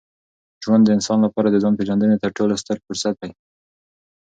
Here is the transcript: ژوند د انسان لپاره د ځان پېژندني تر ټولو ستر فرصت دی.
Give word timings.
ژوند 0.63 0.83
د 0.85 0.89
انسان 0.97 1.19
لپاره 1.25 1.47
د 1.49 1.55
ځان 1.63 1.73
پېژندني 1.79 2.17
تر 2.23 2.31
ټولو 2.37 2.53
ستر 2.61 2.77
فرصت 2.85 3.15
دی. 3.21 3.31